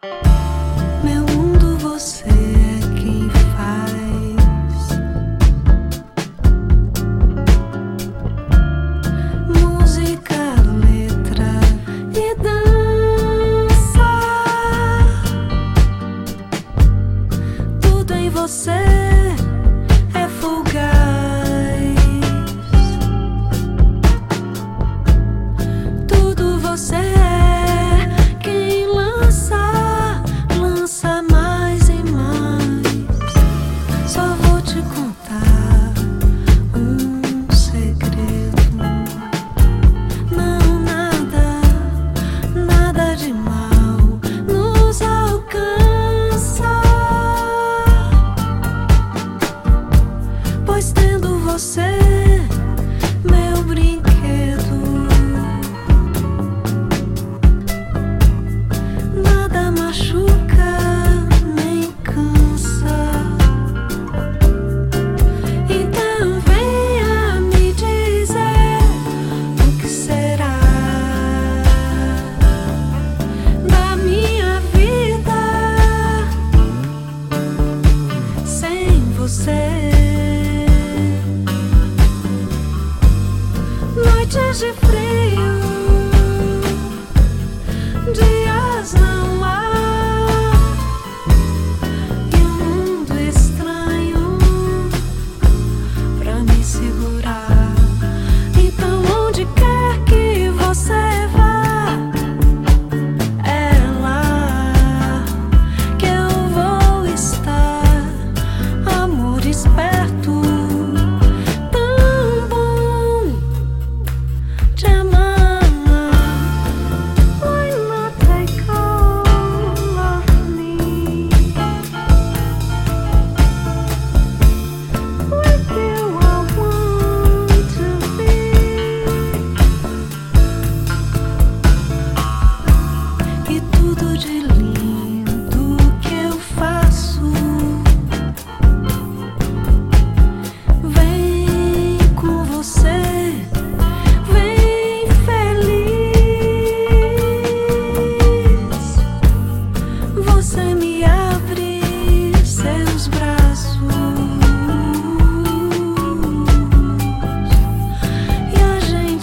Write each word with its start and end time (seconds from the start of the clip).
Bye. 0.00 0.47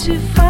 to 0.05 0.19
find 0.19 0.44